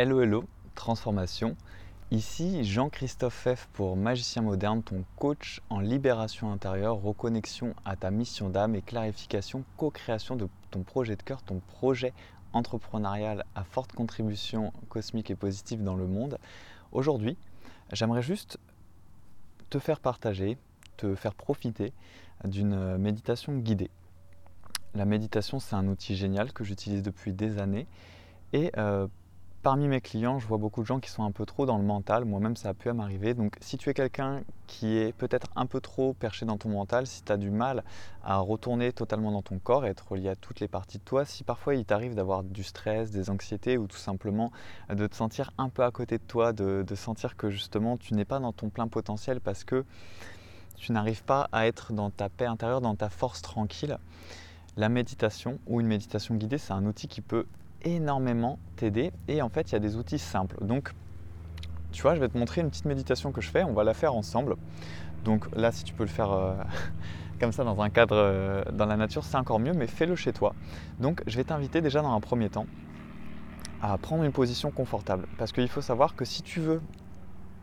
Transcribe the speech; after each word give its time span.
Hello 0.00 0.22
Hello, 0.22 0.44
transformation. 0.76 1.56
Ici 2.12 2.62
Jean-Christophe 2.62 3.34
Feff 3.34 3.68
pour 3.72 3.96
Magicien 3.96 4.42
Moderne, 4.42 4.80
ton 4.80 5.02
coach 5.16 5.60
en 5.70 5.80
libération 5.80 6.52
intérieure, 6.52 7.02
reconnexion 7.02 7.74
à 7.84 7.96
ta 7.96 8.12
mission 8.12 8.48
d'âme 8.48 8.76
et 8.76 8.80
clarification, 8.80 9.64
co-création 9.76 10.36
de 10.36 10.48
ton 10.70 10.84
projet 10.84 11.16
de 11.16 11.22
cœur, 11.24 11.42
ton 11.42 11.58
projet 11.58 12.12
entrepreneurial 12.52 13.44
à 13.56 13.64
forte 13.64 13.90
contribution 13.90 14.72
cosmique 14.88 15.32
et 15.32 15.34
positive 15.34 15.82
dans 15.82 15.96
le 15.96 16.06
monde. 16.06 16.38
Aujourd'hui, 16.92 17.36
j'aimerais 17.92 18.22
juste 18.22 18.56
te 19.68 19.80
faire 19.80 19.98
partager, 19.98 20.58
te 20.96 21.16
faire 21.16 21.34
profiter 21.34 21.92
d'une 22.44 22.98
méditation 22.98 23.58
guidée. 23.58 23.90
La 24.94 25.06
méditation, 25.06 25.58
c'est 25.58 25.74
un 25.74 25.88
outil 25.88 26.14
génial 26.14 26.52
que 26.52 26.62
j'utilise 26.62 27.02
depuis 27.02 27.32
des 27.32 27.58
années. 27.58 27.88
Et 28.52 28.70
euh, 28.78 29.08
parmi 29.68 29.86
mes 29.86 30.00
clients, 30.00 30.38
je 30.38 30.46
vois 30.46 30.56
beaucoup 30.56 30.80
de 30.80 30.86
gens 30.86 30.98
qui 30.98 31.10
sont 31.10 31.24
un 31.24 31.30
peu 31.30 31.44
trop 31.44 31.66
dans 31.66 31.76
le 31.76 31.84
mental. 31.84 32.24
Moi-même, 32.24 32.56
ça 32.56 32.70
a 32.70 32.72
pu 32.72 32.90
m'arriver. 32.90 33.34
Donc, 33.34 33.58
si 33.60 33.76
tu 33.76 33.90
es 33.90 33.92
quelqu'un 33.92 34.40
qui 34.66 34.96
est 34.96 35.12
peut-être 35.12 35.48
un 35.56 35.66
peu 35.66 35.82
trop 35.82 36.14
perché 36.14 36.46
dans 36.46 36.56
ton 36.56 36.70
mental, 36.70 37.06
si 37.06 37.22
tu 37.22 37.30
as 37.30 37.36
du 37.36 37.50
mal 37.50 37.84
à 38.24 38.38
retourner 38.38 38.94
totalement 38.94 39.30
dans 39.30 39.42
ton 39.42 39.58
corps 39.58 39.84
et 39.84 39.90
être 39.90 40.10
relié 40.10 40.30
à 40.30 40.36
toutes 40.36 40.60
les 40.60 40.68
parties 40.68 40.96
de 40.96 41.02
toi, 41.02 41.26
si 41.26 41.44
parfois 41.44 41.74
il 41.74 41.84
t'arrive 41.84 42.14
d'avoir 42.14 42.44
du 42.44 42.62
stress, 42.62 43.10
des 43.10 43.28
anxiétés 43.28 43.76
ou 43.76 43.86
tout 43.86 43.98
simplement 43.98 44.52
de 44.88 45.06
te 45.06 45.14
sentir 45.14 45.50
un 45.58 45.68
peu 45.68 45.84
à 45.84 45.90
côté 45.90 46.16
de 46.16 46.24
toi, 46.24 46.54
de, 46.54 46.82
de 46.82 46.94
sentir 46.94 47.36
que 47.36 47.50
justement 47.50 47.98
tu 47.98 48.14
n'es 48.14 48.24
pas 48.24 48.38
dans 48.38 48.54
ton 48.54 48.70
plein 48.70 48.88
potentiel 48.88 49.38
parce 49.38 49.64
que 49.64 49.84
tu 50.76 50.92
n'arrives 50.92 51.24
pas 51.24 51.46
à 51.52 51.66
être 51.66 51.92
dans 51.92 52.08
ta 52.08 52.30
paix 52.30 52.46
intérieure, 52.46 52.80
dans 52.80 52.96
ta 52.96 53.10
force 53.10 53.42
tranquille, 53.42 53.98
la 54.78 54.88
méditation 54.88 55.58
ou 55.66 55.82
une 55.82 55.88
méditation 55.88 56.36
guidée, 56.36 56.56
c'est 56.56 56.72
un 56.72 56.86
outil 56.86 57.06
qui 57.06 57.20
peut 57.20 57.44
énormément 57.82 58.58
t'aider. 58.76 59.12
Et 59.28 59.42
en 59.42 59.48
fait, 59.48 59.70
il 59.70 59.72
y 59.72 59.76
a 59.76 59.80
des 59.80 59.96
outils 59.96 60.18
simples. 60.18 60.56
Donc, 60.64 60.92
tu 61.92 62.02
vois, 62.02 62.14
je 62.14 62.20
vais 62.20 62.28
te 62.28 62.36
montrer 62.36 62.60
une 62.60 62.70
petite 62.70 62.84
méditation 62.84 63.32
que 63.32 63.40
je 63.40 63.50
fais. 63.50 63.64
On 63.64 63.72
va 63.72 63.84
la 63.84 63.94
faire 63.94 64.14
ensemble. 64.14 64.56
Donc 65.24 65.46
là, 65.56 65.72
si 65.72 65.84
tu 65.84 65.94
peux 65.94 66.04
le 66.04 66.08
faire 66.08 66.32
euh, 66.32 66.54
comme 67.40 67.52
ça 67.52 67.64
dans 67.64 67.80
un 67.80 67.90
cadre 67.90 68.16
euh, 68.16 68.64
dans 68.72 68.86
la 68.86 68.96
nature, 68.96 69.24
c'est 69.24 69.36
encore 69.36 69.58
mieux, 69.58 69.72
mais 69.72 69.86
fais-le 69.86 70.16
chez 70.16 70.32
toi. 70.32 70.54
Donc, 71.00 71.22
je 71.26 71.36
vais 71.36 71.44
t'inviter 71.44 71.80
déjà 71.80 72.02
dans 72.02 72.12
un 72.12 72.20
premier 72.20 72.48
temps 72.50 72.66
à 73.80 73.96
prendre 73.98 74.24
une 74.24 74.32
position 74.32 74.70
confortable. 74.70 75.26
Parce 75.38 75.52
qu'il 75.52 75.68
faut 75.68 75.82
savoir 75.82 76.16
que 76.16 76.24
si 76.24 76.42
tu 76.42 76.60
veux 76.60 76.80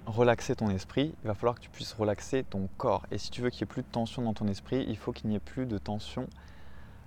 relaxer 0.06 0.56
ton 0.56 0.70
esprit, 0.70 1.14
il 1.24 1.28
va 1.28 1.34
falloir 1.34 1.56
que 1.56 1.62
tu 1.62 1.70
puisses 1.70 1.94
relaxer 1.94 2.44
ton 2.44 2.70
corps. 2.78 3.06
Et 3.12 3.18
si 3.18 3.32
tu 3.32 3.42
veux 3.42 3.50
qu'il 3.50 3.66
n'y 3.66 3.72
ait 3.72 3.74
plus 3.74 3.82
de 3.82 3.88
tension 3.88 4.22
dans 4.22 4.34
ton 4.34 4.48
esprit, 4.48 4.86
il 4.88 4.98
faut 4.98 5.12
qu'il 5.12 5.30
n'y 5.30 5.36
ait 5.36 5.40
plus 5.40 5.66
de 5.66 5.78
tension 5.78 6.28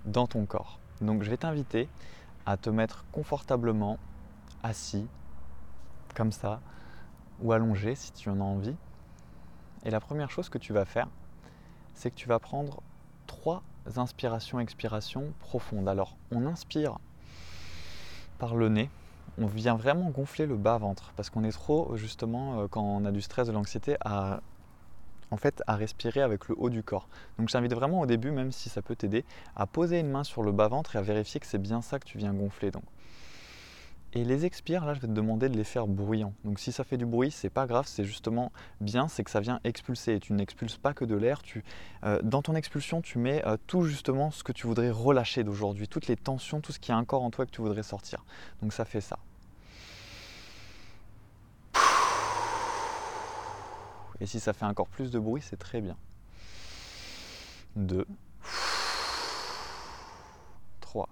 dans 0.05 0.27
ton 0.27 0.45
corps. 0.47 0.81
Donc 1.01 1.23
je 1.23 1.31
vais 1.31 1.37
t'inviter 1.37 1.89
à 2.49 2.57
te 2.57 2.71
mettre 2.71 3.05
confortablement 3.13 3.99
assis, 4.63 5.07
comme 6.15 6.33
ça, 6.33 6.63
ou 7.43 7.53
allongé 7.53 7.95
si 7.95 8.11
tu 8.13 8.31
en 8.31 8.41
as 8.41 8.45
envie. 8.45 8.75
Et 9.85 9.91
la 9.91 10.01
première 10.01 10.31
chose 10.31 10.49
que 10.49 10.57
tu 10.57 10.73
vas 10.73 10.87
faire, 10.87 11.09
c'est 11.95 12.11
que 12.11 12.17
tu 12.17 12.27
vas 12.27 12.39
prendre 12.39 12.81
trois 13.27 13.63
inspirations-expirations 13.97 15.35
profondes. 15.41 15.91
Alors 15.91 16.17
on 16.31 16.47
inspire 16.47 16.97
par 18.39 18.57
le 18.57 18.71
nez, 18.71 18.89
on 19.37 19.47
vient 19.47 19.77
vraiment 19.77 20.09
gonfler 20.09 20.47
le 20.47 20.57
bas-ventre 20.57 21.13
parce 21.17 21.29
qu'on 21.29 21.45
est 21.45 21.53
trop 21.53 21.99
justement 21.99 22.63
euh, 22.63 22.67
quand 22.67 22.83
on 22.83 23.05
a 23.05 23.13
du 23.13 23.21
stress, 23.21 23.47
de 23.47 23.53
l'anxiété 23.53 23.99
à 24.01 24.41
en 25.31 25.37
fait 25.37 25.63
à 25.67 25.77
respirer 25.77 26.23
avec 26.23 26.49
le 26.49 26.55
haut 26.59 26.71
du 26.71 26.83
corps. 26.83 27.09
Donc 27.39 27.49
j'invite 27.49 27.75
vraiment 27.75 28.01
au 28.01 28.07
début, 28.07 28.31
même 28.31 28.53
si 28.53 28.69
ça 28.69 28.83
peut 28.83 28.97
t'aider, 28.97 29.25
à 29.57 29.67
poser 29.67 30.01
une 30.01 30.11
main 30.11 30.25
sur 30.25 30.43
le 30.43 30.53
bas-ventre 30.53 30.97
et 30.97 30.99
à 30.99 31.03
vérifier 31.03 31.41
que 31.41 31.47
c'est 31.47 31.59
bien 31.59 31.83
ça 31.83 31.99
que 31.99 32.07
tu 32.07 32.19
viens 32.19 32.33
gonfler. 32.33 32.71
Donc. 32.71 32.85
Et 34.15 34.25
les 34.25 34.47
expires, 34.47 34.87
là 34.87 34.95
je 34.95 35.01
vais 35.01 35.07
te 35.07 35.13
demander 35.13 35.51
de 35.51 35.57
les 35.57 35.65
faire 35.65 35.87
bruyants. 35.87 36.33
Donc 36.43 36.59
si 36.59 36.73
ça 36.73 36.83
fait 36.83 36.97
du 36.97 37.05
bruit, 37.05 37.31
c'est 37.31 37.51
pas 37.51 37.67
grave, 37.67 37.87
c'est 37.87 38.05
justement 38.05 38.53
bien, 38.81 39.07
c'est 39.07 39.23
que 39.23 39.31
ça 39.31 39.41
vient 39.41 39.61
expulser. 39.65 40.15
Et 40.15 40.21
tu 40.21 40.33
n'expulses 40.33 40.79
pas 40.79 40.95
que 40.95 41.05
de 41.05 41.15
l'air, 41.15 41.43
euh, 42.05 42.19
dans 42.23 42.41
ton 42.41 42.55
expulsion, 42.55 43.03
tu 43.03 43.19
mets 43.19 43.47
euh, 43.47 43.59
tout 43.67 43.83
justement 43.83 44.31
ce 44.31 44.43
que 44.43 44.53
tu 44.53 44.67
voudrais 44.67 44.91
relâcher 44.91 45.45
d'aujourd'hui, 45.45 45.89
toutes 45.89 46.07
les 46.07 46.17
tensions, 46.17 46.63
tout 46.63 46.73
ce 46.73 46.79
qui 46.79 46.91
est 46.91 46.95
encore 46.95 47.23
en 47.23 47.31
toi 47.31 47.45
que 47.45 47.51
tu 47.51 47.61
voudrais 47.61 47.83
sortir. 47.83 48.25
Donc 48.63 48.73
ça 48.73 48.87
fait 48.87 49.03
ça. 49.03 49.19
Et 54.21 54.27
si 54.27 54.41
ça 54.41 54.53
fait 54.53 54.65
encore 54.65 54.89
plus 54.89 55.11
de 55.11 55.19
bruit, 55.19 55.43
c'est 55.43 55.57
très 55.57 55.81
bien. 55.81 55.97
2. 57.77 58.07
3. 60.81 61.09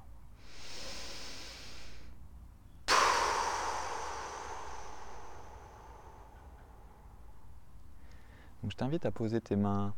Donc 8.62 8.72
je 8.72 8.77
t'invite 8.77 9.06
à 9.06 9.11
poser 9.12 9.41
tes 9.41 9.55
mains 9.55 9.94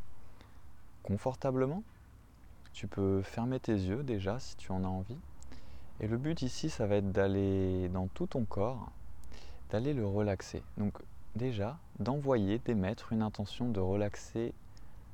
confortablement. 1.03 1.83
Tu 2.75 2.87
peux 2.87 3.23
fermer 3.23 3.59
tes 3.59 3.73
yeux 3.73 4.03
déjà 4.03 4.39
si 4.39 4.57
tu 4.57 4.71
en 4.73 4.85
as 4.85 4.89
envie. 4.89 5.17
Et 6.01 6.07
le 6.07 6.19
but 6.19 6.43
ici, 6.43 6.69
ça 6.69 6.87
va 6.87 6.97
être 6.97 7.11
d'aller 7.11 7.89
dans 7.89 8.09
tout 8.09 8.27
ton 8.27 8.45
corps, 8.45 8.91
d'aller 9.71 9.95
le 9.95 10.07
relaxer. 10.07 10.63
Donc 10.77 10.99
déjà 11.39 11.79
d'envoyer, 12.01 12.59
d'émettre 12.59 13.13
une 13.13 13.23
intention 13.23 13.71
de 13.71 13.81
relaxer 13.81 14.53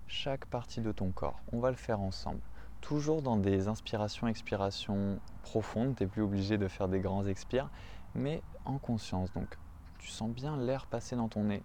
chaque 0.09 0.47
partie 0.47 0.81
de 0.81 0.91
ton 0.91 1.13
corps. 1.13 1.39
On 1.53 1.61
va 1.61 1.71
le 1.71 1.77
faire 1.77 2.01
ensemble. 2.01 2.41
Toujours 2.81 3.23
dans 3.23 3.37
des 3.37 3.69
inspirations, 3.69 4.27
expirations 4.27 5.21
profondes. 5.43 5.95
Tu 5.95 6.03
n'es 6.03 6.09
plus 6.09 6.23
obligé 6.23 6.59
de 6.59 6.67
faire 6.67 6.89
des 6.89 7.01
grands 7.01 7.27
expires, 7.27 7.71
mais 8.15 8.43
en 8.65 8.79
conscience. 8.79 9.33
Donc 9.33 9.57
tu 9.99 10.09
sens 10.09 10.31
bien 10.31 10.57
l'air 10.57 10.87
passer 10.87 11.15
dans 11.15 11.29
ton 11.29 11.45
nez. 11.45 11.63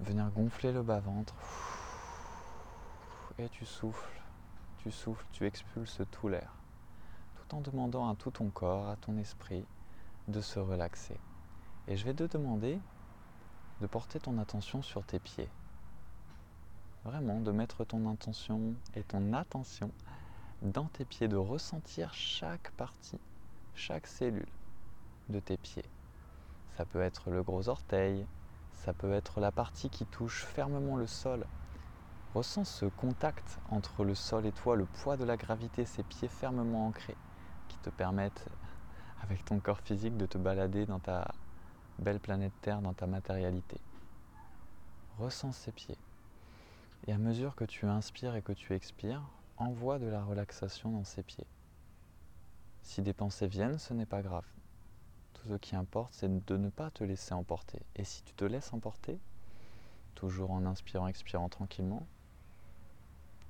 Venir 0.00 0.30
gonfler 0.30 0.72
le 0.72 0.82
bas-ventre. 0.82 1.34
Et 3.38 3.48
tu 3.48 3.64
souffles, 3.64 4.20
tu 4.78 4.90
souffles, 4.90 5.26
tu 5.32 5.46
expulses 5.46 6.00
tout 6.10 6.28
l'air. 6.28 6.54
Tout 7.36 7.56
en 7.56 7.60
demandant 7.60 8.08
à 8.08 8.14
tout 8.14 8.30
ton 8.30 8.50
corps, 8.50 8.88
à 8.88 8.96
ton 8.96 9.16
esprit, 9.16 9.64
de 10.28 10.40
se 10.40 10.58
relaxer. 10.58 11.18
Et 11.88 11.96
je 11.96 12.04
vais 12.04 12.14
te 12.14 12.24
demander 12.24 12.80
de 13.80 13.86
porter 13.86 14.20
ton 14.20 14.38
attention 14.38 14.82
sur 14.82 15.04
tes 15.04 15.18
pieds. 15.18 15.48
Vraiment, 17.04 17.40
de 17.40 17.52
mettre 17.52 17.84
ton 17.84 18.08
intention 18.08 18.74
et 18.94 19.02
ton 19.02 19.32
attention 19.32 19.90
dans 20.62 20.86
tes 20.86 21.04
pieds, 21.04 21.28
de 21.28 21.36
ressentir 21.36 22.12
chaque 22.14 22.70
partie, 22.72 23.20
chaque 23.74 24.06
cellule 24.06 24.48
de 25.28 25.38
tes 25.38 25.56
pieds. 25.56 25.84
Ça 26.76 26.84
peut 26.84 27.00
être 27.00 27.30
le 27.30 27.42
gros 27.42 27.68
orteil, 27.68 28.26
ça 28.72 28.92
peut 28.92 29.12
être 29.12 29.40
la 29.40 29.52
partie 29.52 29.90
qui 29.90 30.06
touche 30.06 30.44
fermement 30.44 30.96
le 30.96 31.06
sol. 31.06 31.46
Ressens 32.34 32.64
ce 32.64 32.86
contact 32.86 33.60
entre 33.70 34.04
le 34.04 34.14
sol 34.14 34.46
et 34.46 34.52
toi, 34.52 34.76
le 34.76 34.84
poids 34.84 35.16
de 35.16 35.24
la 35.24 35.36
gravité, 35.36 35.84
ces 35.84 36.02
pieds 36.02 36.28
fermement 36.28 36.86
ancrés 36.86 37.16
qui 37.68 37.78
te 37.78 37.90
permettent, 37.90 38.46
avec 39.22 39.44
ton 39.44 39.58
corps 39.58 39.80
physique, 39.80 40.16
de 40.16 40.26
te 40.26 40.38
balader 40.38 40.86
dans 40.86 41.00
ta 41.00 41.34
belle 41.98 42.20
planète 42.20 42.52
Terre 42.60 42.82
dans 42.82 42.94
ta 42.94 43.06
matérialité. 43.06 43.80
Ressens 45.18 45.52
ses 45.52 45.72
pieds. 45.72 45.98
Et 47.06 47.12
à 47.12 47.18
mesure 47.18 47.54
que 47.54 47.64
tu 47.64 47.86
inspires 47.86 48.34
et 48.34 48.42
que 48.42 48.52
tu 48.52 48.74
expires, 48.74 49.22
envoie 49.56 49.98
de 49.98 50.06
la 50.06 50.22
relaxation 50.22 50.90
dans 50.90 51.04
ses 51.04 51.22
pieds. 51.22 51.46
Si 52.82 53.02
des 53.02 53.14
pensées 53.14 53.46
viennent, 53.46 53.78
ce 53.78 53.94
n'est 53.94 54.06
pas 54.06 54.22
grave. 54.22 54.44
Tout 55.34 55.48
ce 55.48 55.54
qui 55.54 55.74
importe, 55.74 56.14
c'est 56.14 56.44
de 56.44 56.56
ne 56.56 56.68
pas 56.68 56.90
te 56.90 57.04
laisser 57.04 57.32
emporter. 57.32 57.80
Et 57.96 58.04
si 58.04 58.22
tu 58.22 58.34
te 58.34 58.44
laisses 58.44 58.72
emporter, 58.72 59.18
toujours 60.14 60.50
en 60.50 60.64
inspirant, 60.66 61.06
expirant 61.06 61.48
tranquillement, 61.48 62.06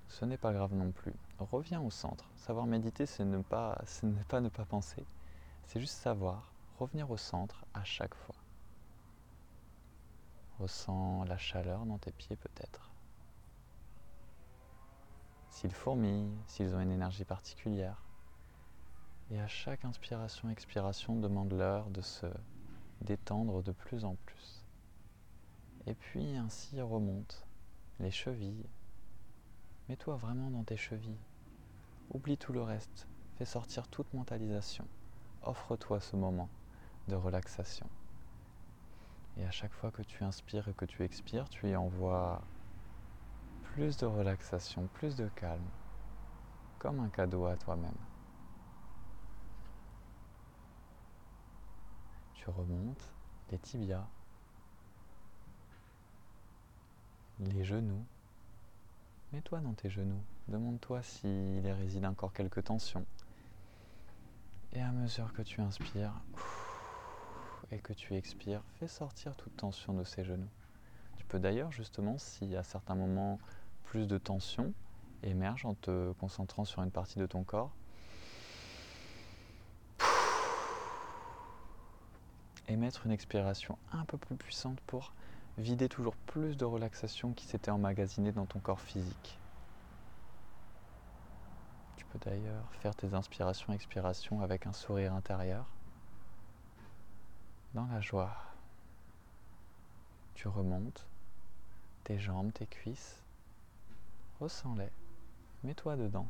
ce 0.09 0.25
n'est 0.25 0.39
pas 0.39 0.53
grave 0.53 0.75
non 0.75 0.93
plus. 0.93 1.15
Reviens 1.39 1.81
au 1.81 1.91
centre. 1.91 2.31
Savoir 2.37 2.67
méditer, 2.67 3.07
ce 3.07 3.23
n'est 3.23 3.43
pas, 3.43 3.83
pas 4.29 4.41
ne 4.41 4.49
pas 4.49 4.65
penser. 4.65 5.05
C'est 5.67 5.81
juste 5.81 5.99
savoir 5.99 6.53
revenir 6.79 7.11
au 7.11 7.17
centre 7.17 7.65
à 7.75 7.85
chaque 7.85 8.15
fois. 8.15 8.36
Ressens 10.59 11.25
la 11.25 11.37
chaleur 11.37 11.85
dans 11.85 11.99
tes 11.99 12.13
pieds 12.13 12.37
peut-être. 12.37 12.91
S'ils 15.51 15.73
fourmillent, 15.73 16.37
s'ils 16.47 16.75
ont 16.75 16.81
une 16.81 16.91
énergie 16.91 17.25
particulière. 17.25 18.03
Et 19.31 19.41
à 19.41 19.47
chaque 19.49 19.85
inspiration, 19.85 20.51
expiration, 20.51 21.17
demande-leur 21.17 21.91
de 21.91 22.01
se 22.01 22.27
détendre 23.01 23.63
de 23.63 23.73
plus 23.73 24.05
en 24.05 24.17
plus. 24.25 24.65
Et 25.87 25.95
puis 25.95 26.37
ainsi 26.37 26.81
remonte 26.81 27.47
les 28.01 28.11
chevilles. 28.11 28.67
Mets-toi 29.89 30.17
vraiment 30.17 30.51
dans 30.51 30.65
tes 30.65 30.77
chevilles. 30.77 31.21
Oublie 32.11 32.39
tout 32.39 32.53
le 32.53 32.63
reste. 32.63 33.07
Fais 33.37 33.45
sortir 33.45 33.89
toute 33.89 34.13
mentalisation. 34.15 34.87
Offre-toi 35.43 36.01
ce 36.01 36.17
moment 36.17 36.49
de 37.09 37.15
relaxation. 37.15 37.89
Et 39.39 39.45
à 39.45 39.51
chaque 39.51 39.73
fois 39.73 39.91
que 39.91 40.03
tu 40.03 40.25
inspires 40.25 40.69
et 40.69 40.75
que 40.75 40.85
tu 40.85 41.03
expires, 41.03 41.49
tu 41.49 41.69
y 41.69 41.77
envoies 41.77 42.41
plus 43.63 43.97
de 43.99 44.07
relaxation, 44.07 44.89
plus 44.95 45.17
de 45.17 45.29
calme, 45.29 45.69
comme 46.79 47.01
un 47.01 47.11
cadeau 47.11 47.47
à 47.47 47.57
toi-même. 47.57 47.93
Tu 52.33 52.49
remontes 52.49 53.13
les 53.51 53.59
tibias, 53.59 54.07
les 57.41 57.65
genoux. 57.65 58.05
Mets-toi 59.33 59.61
dans 59.61 59.75
tes 59.75 59.91
genoux. 59.91 60.23
Demande-toi 60.49 61.03
s'il 61.03 61.67
y 61.67 61.73
réside 61.73 62.07
encore 62.07 62.33
quelques 62.33 62.65
tensions. 62.65 63.05
Et 64.73 64.81
à 64.81 64.93
mesure 64.93 65.33
que 65.33 65.43
tu 65.43 65.61
inspires 65.61 66.15
et 67.71 67.79
que 67.79 67.93
tu 67.93 68.15
expires, 68.15 68.63
fais 68.79 68.89
sortir 68.89 69.37
toute 69.37 69.57
tension 69.57 69.93
de 69.95 70.05
ces 70.05 70.25
genoux. 70.25 70.49
Tu 71.17 71.25
peux 71.25 71.39
d'ailleurs 71.39 71.73
justement, 71.73 72.19
si 72.19 72.55
à 72.57 72.63
certains 72.63 72.95
moments 72.95 73.39
plus 73.85 74.07
de 74.07 74.19
tension 74.19 74.73
émerge 75.23 75.65
en 75.65 75.75
te 75.75 76.13
concentrant 76.15 76.65
sur 76.65 76.83
une 76.83 76.91
partie 76.91 77.19
de 77.19 77.27
ton 77.27 77.43
corps, 77.43 77.73
émettre 82.69 83.07
une 83.07 83.13
expiration 83.13 83.79
un 83.93 84.05
peu 84.05 84.19
plus 84.19 84.37
puissante 84.37 84.81
pour 84.87 85.13
vider 85.59 85.89
toujours 85.89 86.17
plus 86.17 86.57
de 86.57 86.65
relaxation 86.65 87.33
qui 87.33 87.47
s'était 87.47 87.71
emmagasinée 87.71 88.33
dans 88.33 88.47
ton 88.47 88.61
corps 88.61 88.81
physique 88.81 89.41
d'ailleurs 92.19 92.73
faire 92.73 92.95
tes 92.95 93.15
inspirations 93.15 93.73
et 93.73 93.77
expirations 93.77 94.41
avec 94.41 94.67
un 94.67 94.73
sourire 94.73 95.15
intérieur. 95.15 95.76
Dans 97.77 97.87
la 97.89 98.01
joie, 98.01 98.35
tu 100.35 100.49
remontes 100.49 101.07
tes 102.05 102.19
jambes, 102.19 102.51
tes 102.55 102.65
cuisses, 102.67 103.21
ressens-les, 104.41 104.91
mets-toi 105.63 105.97
dedans. 105.97 106.27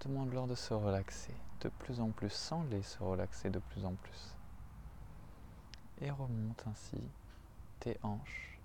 Demande-leur 0.00 0.48
de 0.48 0.56
se 0.56 0.74
relaxer 0.74 1.36
de 1.60 1.68
plus 1.68 2.00
en 2.00 2.10
plus, 2.10 2.30
sens-les 2.30 2.82
se 2.82 3.00
relaxer 3.00 3.48
de 3.48 3.60
plus 3.60 3.84
en 3.84 3.94
plus. 3.94 4.34
Et 6.00 6.10
remonte 6.10 6.64
ainsi 6.66 7.00
tes 7.78 7.96
hanches, 8.02 8.58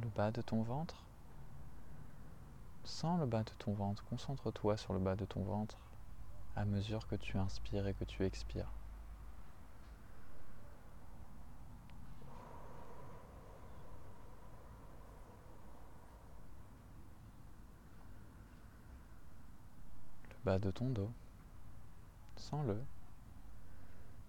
le 0.00 0.08
bas 0.10 0.30
de 0.30 0.40
ton 0.40 0.62
ventre, 0.62 1.02
Sens 2.84 3.18
le 3.18 3.26
bas 3.26 3.42
de 3.42 3.52
ton 3.58 3.72
ventre, 3.72 4.04
concentre-toi 4.04 4.76
sur 4.76 4.92
le 4.92 5.00
bas 5.00 5.16
de 5.16 5.24
ton 5.24 5.42
ventre 5.42 5.78
à 6.56 6.64
mesure 6.64 7.06
que 7.06 7.16
tu 7.16 7.38
inspires 7.38 7.86
et 7.86 7.94
que 7.94 8.04
tu 8.04 8.24
expires. 8.24 8.70
Le 20.28 20.36
bas 20.44 20.58
de 20.58 20.70
ton 20.70 20.90
dos, 20.90 21.10
sens-le. 22.36 22.82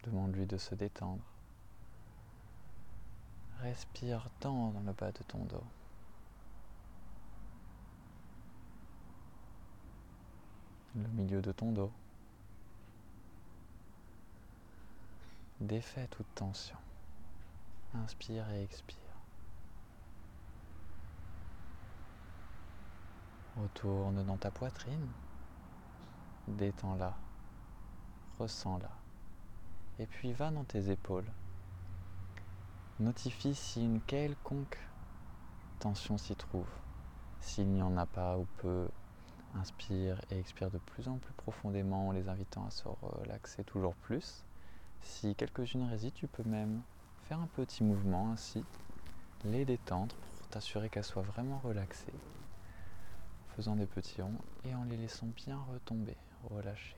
Demande-lui 0.04 0.46
de 0.46 0.58
se 0.58 0.76
détendre. 0.76 1.24
Respire 3.62 4.28
dans 4.42 4.74
le 4.86 4.92
bas 4.92 5.12
de 5.12 5.24
ton 5.24 5.46
dos. 5.46 5.64
le 10.96 11.08
milieu 11.10 11.42
de 11.42 11.52
ton 11.52 11.72
dos. 11.72 11.92
Défais 15.60 16.08
toute 16.08 16.34
tension. 16.36 16.76
Inspire 17.94 18.50
et 18.52 18.64
expire. 18.64 18.98
Retourne 23.58 24.26
dans 24.26 24.38
ta 24.38 24.52
poitrine. 24.52 25.08
Détends-la. 26.48 27.16
Ressens-la. 28.40 28.92
Et 30.00 30.08
puis 30.08 30.34
va 30.34 30.52
dans 30.52 30.64
tes 30.64 30.90
épaules. 30.90 31.32
Notifie 33.00 33.56
si 33.56 33.86
une 33.86 34.02
quelconque 34.02 34.80
tension 35.80 36.18
s'y 36.18 36.36
trouve. 36.36 36.70
S'il 37.40 37.70
n'y 37.70 37.82
en 37.82 37.96
a 37.98 38.06
pas 38.06 38.38
ou 38.38 38.48
peu, 38.58 38.88
Inspire 39.56 40.20
et 40.32 40.40
expire 40.40 40.72
de 40.72 40.80
plus 40.80 41.08
en 41.08 41.18
plus 41.18 41.34
profondément 41.34 42.08
en 42.08 42.12
les 42.12 42.28
invitant 42.28 42.66
à 42.66 42.72
se 42.72 42.88
relaxer 42.88 43.64
toujours 43.64 43.94
plus. 43.94 44.44
Si 45.04 45.36
quelques-unes 45.36 45.90
résident, 45.90 46.14
tu 46.16 46.28
peux 46.28 46.44
même 46.44 46.82
faire 47.24 47.40
un 47.40 47.48
petit 47.48 47.84
mouvement 47.84 48.32
ainsi, 48.32 48.64
les 49.46 49.66
détendre 49.66 50.16
pour 50.38 50.48
t'assurer 50.48 50.90
qu'elles 50.90 51.04
soient 51.04 51.22
vraiment 51.22 51.60
relaxées, 51.60 52.14
faisant 53.56 53.76
des 53.76 53.86
petits 53.86 54.22
ronds 54.22 54.40
et 54.66 54.74
en 54.74 54.84
les 54.84 54.98
laissant 54.98 55.28
bien 55.28 55.60
retomber, 55.72 56.18
relâcher. 56.44 56.98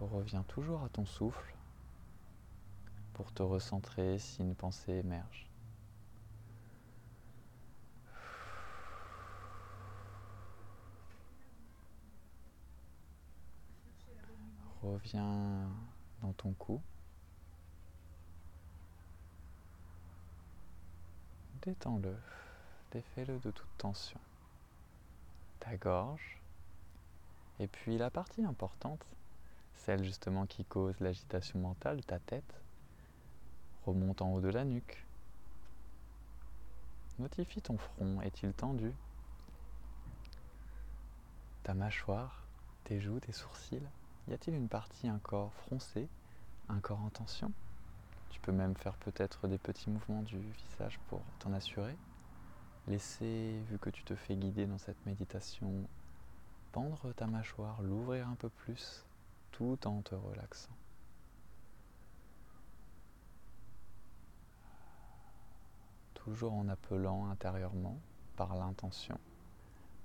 Reviens 0.00 0.42
toujours 0.44 0.84
à 0.84 0.88
ton 0.88 1.06
souffle 1.06 1.54
pour 3.14 3.32
te 3.32 3.42
recentrer 3.42 4.18
si 4.18 4.42
une 4.42 4.54
pensée 4.54 4.92
émerge. 4.92 5.46
Reviens 14.86 15.68
dans 16.22 16.32
ton 16.34 16.52
cou. 16.52 16.80
Détends-le, 21.62 22.16
défais-le 22.92 23.40
de 23.40 23.50
toute 23.50 23.78
tension. 23.78 24.20
Ta 25.58 25.76
gorge. 25.76 26.40
Et 27.58 27.66
puis 27.66 27.98
la 27.98 28.10
partie 28.10 28.44
importante, 28.44 29.04
celle 29.74 30.04
justement 30.04 30.46
qui 30.46 30.64
cause 30.64 30.94
l'agitation 31.00 31.58
mentale, 31.58 32.04
ta 32.04 32.20
tête. 32.20 32.54
Remonte 33.86 34.22
en 34.22 34.32
haut 34.34 34.40
de 34.40 34.50
la 34.50 34.64
nuque. 34.64 35.04
Notifie 37.18 37.60
ton 37.60 37.76
front, 37.76 38.20
est-il 38.20 38.52
tendu? 38.52 38.92
Ta 41.64 41.74
mâchoire, 41.74 42.44
tes 42.84 43.00
joues, 43.00 43.18
tes 43.18 43.32
sourcils, 43.32 43.88
y 44.28 44.34
a-t-il 44.34 44.56
une 44.56 44.68
partie, 44.68 45.08
un 45.08 45.18
corps 45.18 45.52
froncé, 45.54 46.08
un 46.68 46.80
corps 46.80 47.00
en 47.00 47.10
tension? 47.10 47.52
Tu 48.30 48.40
peux 48.40 48.52
même 48.52 48.74
faire 48.76 48.96
peut-être 48.96 49.48
des 49.48 49.58
petits 49.58 49.90
mouvements 49.90 50.22
du 50.22 50.38
visage 50.38 50.98
pour 51.08 51.22
t'en 51.38 51.52
assurer. 51.52 51.96
Laisser, 52.86 53.60
vu 53.68 53.78
que 53.78 53.90
tu 53.90 54.04
te 54.04 54.14
fais 54.14 54.36
guider 54.36 54.66
dans 54.66 54.78
cette 54.78 55.04
méditation, 55.06 55.88
pendre 56.72 57.12
ta 57.12 57.26
mâchoire, 57.26 57.82
l'ouvrir 57.82 58.28
un 58.28 58.36
peu 58.36 58.48
plus, 58.48 59.04
tout 59.52 59.78
en 59.86 60.02
te 60.02 60.14
relaxant. 60.14 60.76
toujours 66.26 66.54
en 66.54 66.68
appelant 66.68 67.30
intérieurement, 67.30 67.96
par 68.34 68.56
l'intention, 68.56 69.16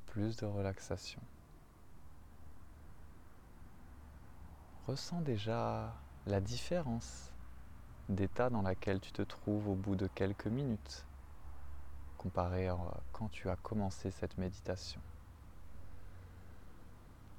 plus 0.05 0.37
de 0.37 0.45
relaxation. 0.45 1.19
Ressens 4.87 5.21
déjà 5.21 5.93
la 6.25 6.41
différence 6.41 7.29
d'état 8.09 8.49
dans 8.49 8.63
laquelle 8.63 8.99
tu 8.99 9.11
te 9.11 9.21
trouves 9.21 9.69
au 9.69 9.75
bout 9.75 9.95
de 9.95 10.07
quelques 10.07 10.47
minutes 10.47 11.05
comparé 12.17 12.67
à 12.67 12.77
quand 13.11 13.29
tu 13.29 13.47
as 13.47 13.55
commencé 13.57 14.09
cette 14.09 14.37
méditation. 14.39 14.99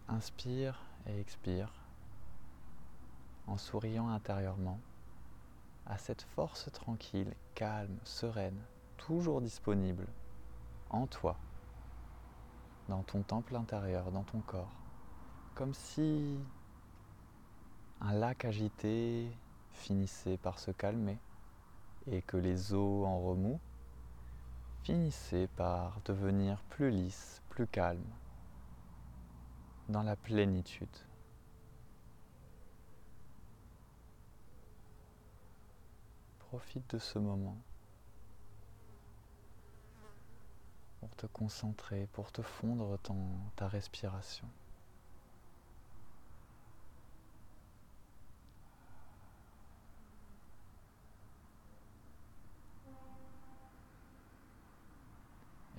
Inspire 0.09 0.81
et 1.07 1.21
expire 1.21 1.73
en 3.49 3.57
souriant 3.57 4.09
intérieurement 4.09 4.79
à 5.87 5.99
cette 5.99 6.23
force 6.23 6.71
tranquille, 6.73 7.35
calme, 7.55 7.99
sereine 8.05 8.61
toujours 8.97 9.41
disponible 9.41 10.07
en 10.91 11.09
toi, 11.09 11.37
dans 12.89 13.03
ton 13.03 13.23
temple 13.23 13.57
intérieur, 13.57 14.13
dans 14.13 14.23
ton 14.23 14.41
corps, 14.43 14.73
comme 15.55 15.75
si 15.75 16.39
un 18.05 18.13
lac 18.15 18.45
agité 18.45 19.31
finissait 19.71 20.37
par 20.37 20.59
se 20.59 20.73
calmer 20.73 21.19
et 22.11 22.21
que 22.21 22.37
les 22.37 22.75
eaux 22.75 23.05
en 23.07 23.21
remous 23.21 23.61
finissaient 24.83 25.49
par 25.57 26.01
devenir 26.05 26.61
plus 26.65 26.91
lisses, 26.91 27.41
plus 27.49 27.69
calmes, 27.69 28.03
dans 29.89 30.03
la 30.03 30.17
plénitude. 30.17 30.89
Profite 36.41 36.91
de 36.95 36.99
ce 36.99 37.19
moment. 37.19 37.57
pour 41.03 41.17
te 41.17 41.27
concentrer, 41.27 42.07
pour 42.13 42.31
te 42.31 42.43
fondre 42.43 42.97
dans 43.03 43.51
ta 43.57 43.67
respiration. 43.67 44.47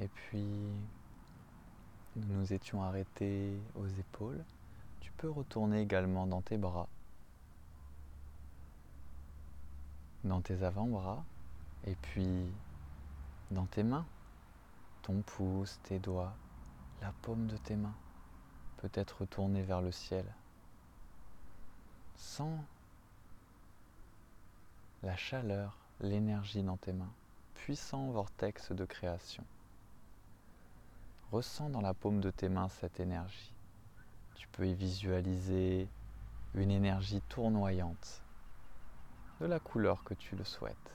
Et 0.03 0.09
puis, 0.09 0.43
nous 2.17 2.25
nous 2.27 2.51
étions 2.51 2.83
arrêtés 2.83 3.57
aux 3.75 3.87
épaules. 3.87 4.43
Tu 4.99 5.13
peux 5.13 5.29
retourner 5.29 5.79
également 5.79 6.27
dans 6.27 6.41
tes 6.41 6.57
bras, 6.57 6.89
dans 10.25 10.41
tes 10.41 10.61
avant-bras, 10.61 11.23
et 11.85 11.95
puis 11.95 12.51
dans 13.51 13.65
tes 13.65 13.83
mains, 13.83 14.05
ton 15.03 15.21
pouce, 15.21 15.79
tes 15.83 15.99
doigts, 15.99 16.33
la 17.01 17.13
paume 17.21 17.47
de 17.47 17.55
tes 17.55 17.77
mains, 17.77 17.95
peut-être 18.79 19.21
retourner 19.21 19.61
vers 19.61 19.81
le 19.81 19.93
ciel. 19.93 20.25
Sens 22.17 22.59
la 25.01 25.15
chaleur, 25.15 25.77
l'énergie 26.01 26.61
dans 26.61 26.75
tes 26.75 26.91
mains, 26.91 27.13
puissant 27.55 28.11
vortex 28.11 28.73
de 28.73 28.83
création. 28.83 29.45
Ressens 31.33 31.71
dans 31.71 31.81
la 31.81 31.95
paume 31.95 32.21
de 32.21 32.29
tes 32.29 32.47
mains 32.47 32.69
cette 32.69 32.99
énergie. 32.99 33.55
Tu 34.35 34.47
peux 34.49 34.67
y 34.67 34.75
visualiser 34.75 35.87
une 36.53 36.69
énergie 36.69 37.21
tournoyante 37.21 38.21
de 39.41 39.47
la 39.47 39.59
couleur 39.59 40.03
que 40.03 40.13
tu 40.13 40.35
le 40.35 40.43
souhaites. 40.43 40.91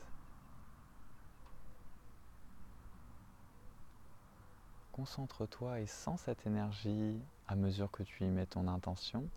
Concentre-toi 4.92 5.80
et 5.80 5.88
sens 5.88 6.20
cette 6.20 6.46
énergie 6.46 7.20
à 7.48 7.56
mesure 7.56 7.90
que 7.90 8.04
tu 8.04 8.22
y 8.22 8.28
mets 8.28 8.46
ton 8.46 8.68
intention 8.68 9.28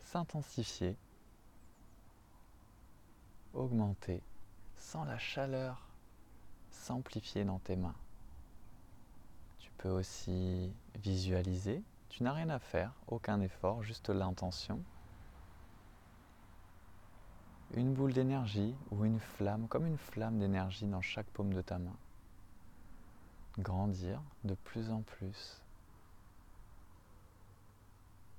s'intensifier, 0.00 0.96
augmenter, 3.54 4.20
sans 4.76 5.04
la 5.04 5.18
chaleur 5.18 5.86
s'amplifier 6.72 7.44
dans 7.44 7.60
tes 7.60 7.76
mains. 7.76 7.94
Peux 9.82 9.88
aussi 9.88 10.72
visualiser, 10.94 11.82
tu 12.08 12.22
n'as 12.22 12.32
rien 12.32 12.50
à 12.50 12.60
faire, 12.60 12.92
aucun 13.08 13.40
effort, 13.40 13.82
juste 13.82 14.10
l'intention. 14.10 14.80
Une 17.74 17.92
boule 17.92 18.12
d'énergie 18.12 18.76
ou 18.92 19.04
une 19.04 19.18
flamme, 19.18 19.66
comme 19.66 19.84
une 19.84 19.98
flamme 19.98 20.38
d'énergie 20.38 20.86
dans 20.86 21.00
chaque 21.02 21.26
paume 21.26 21.52
de 21.52 21.62
ta 21.62 21.78
main. 21.78 21.96
Grandir 23.58 24.22
de 24.44 24.54
plus 24.54 24.92
en 24.92 25.02
plus 25.02 25.60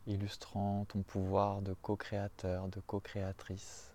illustrant 0.07 0.85
ton 0.85 1.01
pouvoir 1.01 1.61
de 1.61 1.73
co-créateur, 1.73 2.69
de 2.69 2.79
co-créatrice 2.79 3.91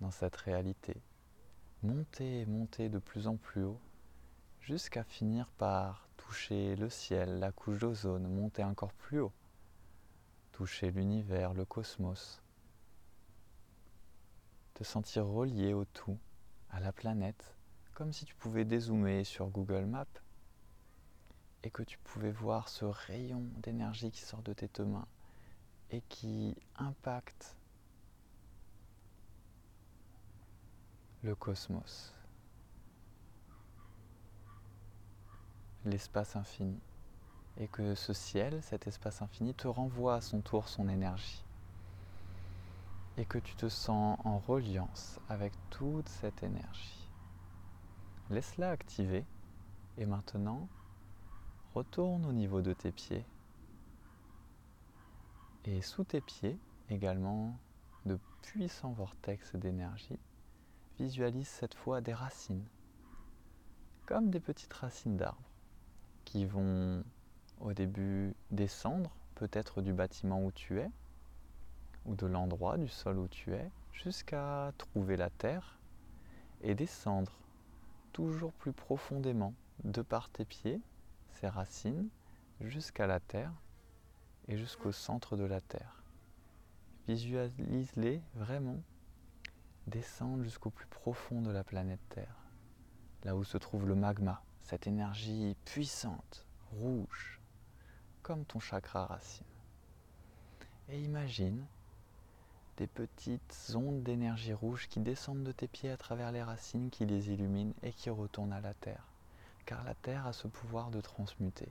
dans 0.00 0.10
cette 0.10 0.38
réalité. 0.38 0.96
Monter 1.84 2.40
et 2.40 2.46
monter 2.46 2.88
de 2.88 2.98
plus 2.98 3.28
en 3.28 3.36
plus 3.36 3.62
haut 3.62 3.78
jusqu'à 4.62 5.02
finir 5.02 5.50
par 5.58 6.08
toucher 6.16 6.76
le 6.76 6.88
ciel, 6.88 7.40
la 7.40 7.50
couche 7.52 7.80
d'ozone, 7.80 8.28
monter 8.28 8.62
encore 8.62 8.92
plus 8.92 9.20
haut, 9.20 9.32
toucher 10.52 10.90
l'univers, 10.90 11.52
le 11.52 11.64
cosmos, 11.64 12.40
te 14.74 14.84
sentir 14.84 15.26
relié 15.26 15.74
au 15.74 15.84
tout, 15.84 16.18
à 16.70 16.80
la 16.80 16.92
planète, 16.92 17.56
comme 17.94 18.12
si 18.12 18.24
tu 18.24 18.34
pouvais 18.36 18.64
dézoomer 18.64 19.24
sur 19.24 19.48
Google 19.48 19.84
Maps 19.84 20.06
et 21.64 21.70
que 21.70 21.82
tu 21.82 21.98
pouvais 21.98 22.32
voir 22.32 22.68
ce 22.68 22.84
rayon 22.84 23.44
d'énergie 23.58 24.10
qui 24.10 24.20
sort 24.22 24.42
de 24.42 24.52
tes 24.52 24.84
mains 24.84 25.06
et 25.90 26.00
qui 26.08 26.56
impacte 26.76 27.56
le 31.22 31.34
cosmos, 31.34 32.14
l'espace 35.84 36.36
infini, 36.36 36.78
et 37.58 37.68
que 37.68 37.94
ce 37.94 38.12
ciel, 38.12 38.62
cet 38.62 38.86
espace 38.86 39.22
infini, 39.22 39.54
te 39.54 39.68
renvoie 39.68 40.16
à 40.16 40.20
son 40.20 40.40
tour 40.40 40.68
son 40.68 40.88
énergie, 40.88 41.44
et 43.16 43.24
que 43.24 43.38
tu 43.38 43.54
te 43.56 43.68
sens 43.68 44.18
en 44.24 44.38
reliance 44.38 45.20
avec 45.28 45.52
toute 45.70 46.08
cette 46.08 46.42
énergie. 46.42 47.10
Laisse-la 48.30 48.70
activer, 48.70 49.24
et 49.98 50.06
maintenant, 50.06 50.68
Retourne 51.74 52.26
au 52.26 52.32
niveau 52.32 52.60
de 52.60 52.74
tes 52.74 52.92
pieds. 52.92 53.24
Et 55.64 55.80
sous 55.80 56.04
tes 56.04 56.20
pieds 56.20 56.58
également 56.90 57.56
de 58.04 58.18
puissants 58.42 58.92
vortex 58.92 59.56
d'énergie. 59.56 60.18
Visualise 60.98 61.48
cette 61.48 61.74
fois 61.74 62.02
des 62.02 62.12
racines, 62.12 62.66
comme 64.04 64.28
des 64.28 64.38
petites 64.38 64.74
racines 64.74 65.16
d'arbres, 65.16 65.51
qui 66.32 66.46
vont 66.46 67.04
au 67.60 67.74
début 67.74 68.34
descendre 68.50 69.14
peut-être 69.34 69.82
du 69.82 69.92
bâtiment 69.92 70.42
où 70.42 70.50
tu 70.50 70.80
es, 70.80 70.90
ou 72.06 72.14
de 72.14 72.24
l'endroit 72.24 72.78
du 72.78 72.88
sol 72.88 73.18
où 73.18 73.28
tu 73.28 73.52
es, 73.52 73.70
jusqu'à 73.92 74.72
trouver 74.78 75.18
la 75.18 75.28
terre 75.28 75.78
et 76.62 76.74
descendre 76.74 77.32
toujours 78.14 78.54
plus 78.54 78.72
profondément 78.72 79.52
de 79.84 80.00
par 80.00 80.30
tes 80.30 80.46
pieds 80.46 80.80
racines 81.42 82.08
jusqu'à 82.60 83.06
la 83.06 83.20
terre 83.20 83.52
et 84.48 84.56
jusqu'au 84.56 84.92
centre 84.92 85.36
de 85.36 85.44
la 85.44 85.60
terre. 85.60 86.02
Visualise-les 87.08 88.22
vraiment 88.36 88.80
descendre 89.86 90.44
jusqu'au 90.44 90.70
plus 90.70 90.86
profond 90.86 91.42
de 91.42 91.50
la 91.50 91.64
planète 91.64 92.00
Terre, 92.08 92.36
là 93.24 93.36
où 93.36 93.44
se 93.44 93.58
trouve 93.58 93.86
le 93.86 93.96
magma, 93.96 94.40
cette 94.62 94.86
énergie 94.86 95.56
puissante, 95.64 96.46
rouge, 96.80 97.40
comme 98.22 98.44
ton 98.44 98.60
chakra 98.60 99.06
racine. 99.06 99.44
Et 100.88 101.00
imagine 101.00 101.64
des 102.76 102.86
petites 102.86 103.72
ondes 103.74 104.02
d'énergie 104.02 104.52
rouge 104.52 104.88
qui 104.88 105.00
descendent 105.00 105.44
de 105.44 105.52
tes 105.52 105.68
pieds 105.68 105.90
à 105.90 105.96
travers 105.96 106.32
les 106.32 106.42
racines, 106.42 106.90
qui 106.90 107.06
les 107.06 107.30
illuminent 107.30 107.74
et 107.82 107.92
qui 107.92 108.10
retournent 108.10 108.52
à 108.52 108.60
la 108.60 108.74
Terre 108.74 109.12
car 109.66 109.84
la 109.84 109.94
Terre 109.94 110.26
a 110.26 110.32
ce 110.32 110.48
pouvoir 110.48 110.90
de 110.90 111.00
transmuter. 111.00 111.68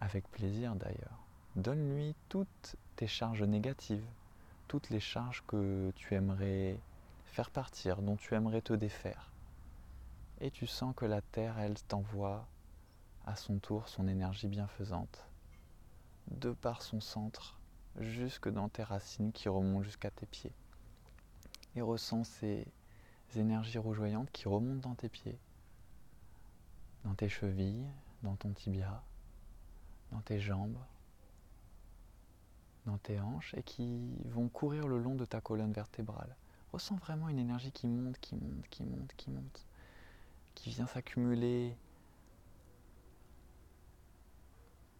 Avec 0.00 0.28
plaisir 0.30 0.74
d'ailleurs. 0.74 1.24
Donne-lui 1.56 2.14
toutes 2.28 2.76
tes 2.96 3.06
charges 3.06 3.42
négatives, 3.42 4.04
toutes 4.68 4.90
les 4.90 5.00
charges 5.00 5.42
que 5.46 5.90
tu 5.96 6.14
aimerais 6.14 6.78
faire 7.24 7.50
partir, 7.50 8.02
dont 8.02 8.16
tu 8.16 8.34
aimerais 8.34 8.60
te 8.60 8.74
défaire. 8.74 9.30
Et 10.40 10.50
tu 10.50 10.66
sens 10.66 10.94
que 10.94 11.06
la 11.06 11.22
Terre, 11.22 11.58
elle, 11.58 11.80
t'envoie 11.82 12.46
à 13.24 13.36
son 13.36 13.58
tour 13.58 13.88
son 13.88 14.06
énergie 14.06 14.48
bienfaisante, 14.48 15.24
de 16.30 16.52
par 16.52 16.82
son 16.82 17.00
centre, 17.00 17.58
jusque 17.98 18.48
dans 18.48 18.68
tes 18.68 18.82
racines 18.82 19.32
qui 19.32 19.48
remontent 19.48 19.82
jusqu'à 19.82 20.10
tes 20.10 20.26
pieds. 20.26 20.52
Et 21.74 21.82
ressens 21.82 22.24
ces 22.24 22.66
énergies 23.34 23.78
rougeoyantes 23.78 24.30
qui 24.30 24.48
remontent 24.48 24.88
dans 24.88 24.94
tes 24.94 25.08
pieds 25.08 25.38
dans 27.06 27.14
tes 27.14 27.28
chevilles, 27.28 27.86
dans 28.22 28.34
ton 28.34 28.52
tibia, 28.52 29.02
dans 30.10 30.20
tes 30.20 30.40
jambes, 30.40 30.78
dans 32.84 32.98
tes 32.98 33.20
hanches 33.20 33.54
et 33.54 33.62
qui 33.62 34.16
vont 34.24 34.48
courir 34.48 34.88
le 34.88 34.98
long 34.98 35.14
de 35.14 35.24
ta 35.24 35.40
colonne 35.40 35.72
vertébrale. 35.72 36.34
Ressens 36.72 36.96
vraiment 36.96 37.28
une 37.28 37.38
énergie 37.38 37.70
qui 37.70 37.86
monte, 37.86 38.18
qui 38.18 38.34
monte, 38.34 38.68
qui 38.68 38.82
monte, 38.82 39.12
qui 39.16 39.30
monte, 39.30 39.65
qui 40.56 40.70
vient 40.70 40.86
s'accumuler 40.88 41.76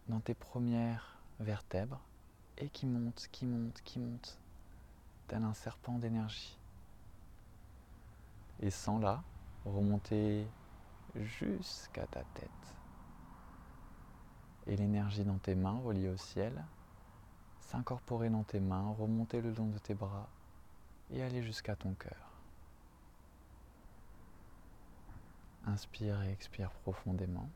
dans 0.07 0.21
tes 0.21 0.33
premières 0.33 1.17
vertèbres 1.41 1.99
et 2.57 2.69
qui 2.69 2.85
monte, 2.85 3.27
qui 3.31 3.45
monte, 3.45 3.81
qui 3.83 3.99
monte, 3.99 4.39
tel 5.27 5.43
un 5.43 5.53
serpent 5.53 5.97
d'énergie. 5.97 6.57
Et 8.61 8.69
sans 8.69 8.99
là 8.99 9.23
remonter 9.65 10.47
jusqu'à 11.15 12.07
ta 12.07 12.23
tête. 12.23 12.49
Et 14.67 14.77
l'énergie 14.77 15.25
dans 15.25 15.37
tes 15.37 15.55
mains 15.55 15.79
reliée 15.79 16.09
au 16.09 16.17
ciel, 16.17 16.63
s'incorporer 17.59 18.29
dans 18.29 18.43
tes 18.43 18.59
mains, 18.59 18.95
remonter 18.97 19.41
le 19.41 19.51
long 19.51 19.67
de 19.67 19.77
tes 19.79 19.93
bras 19.93 20.29
et 21.11 21.21
aller 21.21 21.43
jusqu'à 21.43 21.75
ton 21.75 21.93
cœur. 21.93 22.26
Inspire 25.67 26.21
et 26.23 26.31
expire 26.31 26.71
profondément. 26.71 27.49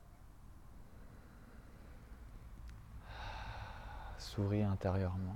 Souris 4.20 4.63
intérieurement. 4.63 5.36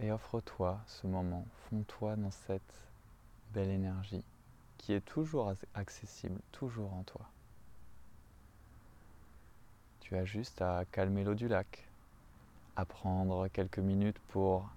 et 0.00 0.12
offre-toi 0.12 0.80
ce 0.86 1.06
moment, 1.06 1.46
fonds-toi 1.68 2.16
dans 2.16 2.30
cette 2.30 2.90
belle 3.52 3.70
énergie 3.70 4.24
qui 4.76 4.92
est 4.92 5.00
toujours 5.00 5.54
accessible, 5.72 6.40
toujours 6.52 6.92
en 6.92 7.02
toi. 7.04 7.30
Tu 10.00 10.14
as 10.16 10.26
juste 10.26 10.60
à 10.60 10.84
calmer 10.92 11.24
l'eau 11.24 11.34
du 11.34 11.48
lac, 11.48 11.88
à 12.76 12.84
prendre 12.84 13.48
quelques 13.48 13.78
minutes 13.78 14.18
pour 14.28 14.68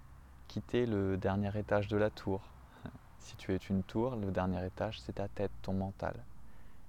quitter 0.48 0.86
le 0.86 1.18
dernier 1.18 1.56
étage 1.56 1.88
de 1.88 1.96
la 1.98 2.10
tour. 2.10 2.40
Si 3.18 3.36
tu 3.36 3.54
es 3.54 3.58
une 3.58 3.82
tour, 3.82 4.16
le 4.16 4.30
dernier 4.30 4.64
étage, 4.64 4.98
c'est 5.00 5.14
ta 5.14 5.28
tête, 5.28 5.52
ton 5.62 5.74
mental. 5.74 6.14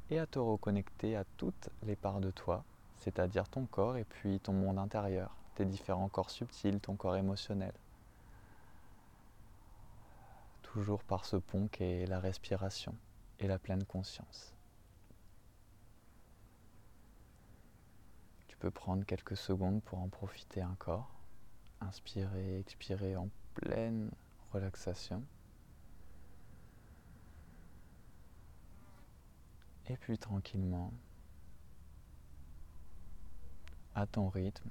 Et 0.09 0.17
à 0.17 0.25
te 0.25 0.39
reconnecter 0.39 1.17
à 1.17 1.25
toutes 1.37 1.69
les 1.83 1.97
parts 1.97 2.21
de 2.21 2.31
toi, 2.31 2.63
c'est-à-dire 2.95 3.47
ton 3.49 3.65
corps 3.65 3.97
et 3.97 4.05
puis 4.05 4.39
ton 4.39 4.53
monde 4.53 4.79
intérieur, 4.79 5.35
tes 5.55 5.65
différents 5.65 6.07
corps 6.07 6.29
subtils, 6.29 6.79
ton 6.79 6.95
corps 6.95 7.17
émotionnel. 7.17 7.73
Toujours 10.63 11.03
par 11.03 11.25
ce 11.25 11.35
pont 11.35 11.67
qu'est 11.67 12.05
la 12.05 12.19
respiration 12.19 12.95
et 13.39 13.47
la 13.47 13.59
pleine 13.59 13.83
conscience. 13.83 14.53
Tu 18.47 18.55
peux 18.57 18.71
prendre 18.71 19.05
quelques 19.05 19.37
secondes 19.37 19.81
pour 19.83 19.99
en 19.99 20.07
profiter 20.07 20.63
encore. 20.63 21.18
Inspirer, 21.81 22.59
expirer 22.59 23.15
en 23.15 23.29
pleine 23.55 24.11
relaxation. 24.51 25.23
Et 29.87 29.97
puis 29.97 30.17
tranquillement, 30.17 30.93
à 33.95 34.05
ton 34.05 34.29
rythme, 34.29 34.69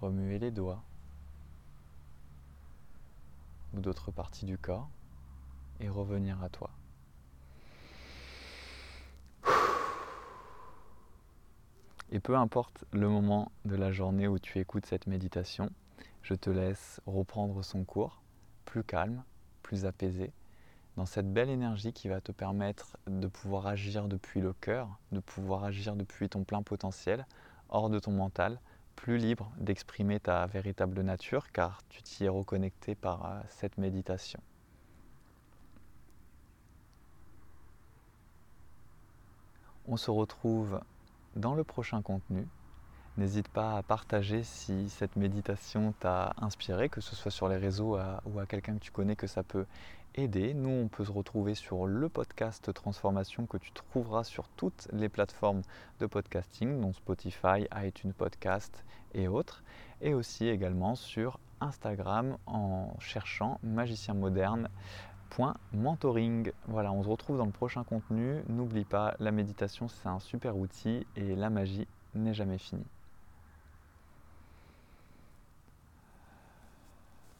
remuer 0.00 0.38
les 0.38 0.50
doigts 0.50 0.84
ou 3.72 3.80
d'autres 3.80 4.10
parties 4.10 4.46
du 4.46 4.58
corps 4.58 4.90
et 5.80 5.88
revenir 5.88 6.42
à 6.42 6.48
toi. 6.48 6.70
Et 12.14 12.20
peu 12.20 12.36
importe 12.36 12.84
le 12.92 13.08
moment 13.08 13.50
de 13.64 13.74
la 13.74 13.90
journée 13.90 14.28
où 14.28 14.38
tu 14.38 14.58
écoutes 14.58 14.84
cette 14.84 15.06
méditation, 15.06 15.70
je 16.20 16.34
te 16.34 16.50
laisse 16.50 17.00
reprendre 17.06 17.64
son 17.64 17.84
cours, 17.84 18.20
plus 18.66 18.84
calme, 18.84 19.24
plus 19.62 19.86
apaisé, 19.86 20.30
dans 20.98 21.06
cette 21.06 21.32
belle 21.32 21.48
énergie 21.48 21.94
qui 21.94 22.08
va 22.08 22.20
te 22.20 22.30
permettre 22.30 22.98
de 23.06 23.26
pouvoir 23.28 23.66
agir 23.66 24.08
depuis 24.08 24.42
le 24.42 24.52
cœur, 24.52 24.98
de 25.10 25.20
pouvoir 25.20 25.64
agir 25.64 25.96
depuis 25.96 26.28
ton 26.28 26.44
plein 26.44 26.62
potentiel, 26.62 27.26
hors 27.70 27.88
de 27.88 27.98
ton 27.98 28.12
mental, 28.12 28.60
plus 28.94 29.16
libre 29.16 29.50
d'exprimer 29.56 30.20
ta 30.20 30.44
véritable 30.44 31.00
nature 31.00 31.50
car 31.50 31.80
tu 31.88 32.02
t'y 32.02 32.24
es 32.24 32.28
reconnecté 32.28 32.94
par 32.94 33.24
euh, 33.24 33.40
cette 33.48 33.78
méditation. 33.78 34.40
On 39.88 39.96
se 39.96 40.10
retrouve 40.10 40.78
dans 41.36 41.54
le 41.54 41.64
prochain 41.64 42.02
contenu. 42.02 42.46
N'hésite 43.18 43.48
pas 43.48 43.76
à 43.76 43.82
partager 43.82 44.42
si 44.42 44.88
cette 44.88 45.16
méditation 45.16 45.92
t'a 46.00 46.32
inspiré, 46.38 46.88
que 46.88 47.02
ce 47.02 47.14
soit 47.14 47.30
sur 47.30 47.46
les 47.48 47.58
réseaux 47.58 47.98
ou 48.24 48.38
à 48.38 48.46
quelqu'un 48.46 48.74
que 48.74 48.80
tu 48.80 48.90
connais 48.90 49.16
que 49.16 49.26
ça 49.26 49.42
peut 49.42 49.66
aider. 50.14 50.54
Nous, 50.54 50.70
on 50.70 50.88
peut 50.88 51.04
se 51.04 51.12
retrouver 51.12 51.54
sur 51.54 51.86
le 51.86 52.08
podcast 52.08 52.72
Transformation 52.72 53.46
que 53.46 53.58
tu 53.58 53.70
trouveras 53.72 54.24
sur 54.24 54.48
toutes 54.48 54.88
les 54.92 55.10
plateformes 55.10 55.60
de 56.00 56.06
podcasting, 56.06 56.80
dont 56.80 56.94
Spotify, 56.94 57.66
iTunes 57.76 58.14
Podcast 58.14 58.82
et 59.12 59.28
autres. 59.28 59.62
Et 60.00 60.14
aussi 60.14 60.48
également 60.48 60.94
sur 60.94 61.38
Instagram 61.60 62.38
en 62.46 62.94
cherchant 62.98 63.58
magicien 63.62 64.14
moderne 64.14 64.68
mentoring. 65.72 66.52
Voilà, 66.68 66.92
on 66.92 67.02
se 67.02 67.08
retrouve 67.08 67.38
dans 67.38 67.46
le 67.46 67.52
prochain 67.52 67.84
contenu. 67.84 68.42
N'oublie 68.48 68.84
pas, 68.84 69.14
la 69.20 69.30
méditation, 69.30 69.88
c'est 69.88 70.08
un 70.08 70.20
super 70.20 70.56
outil 70.56 71.06
et 71.16 71.34
la 71.34 71.50
magie 71.50 71.86
n'est 72.14 72.34
jamais 72.34 72.58
finie. 72.58 72.86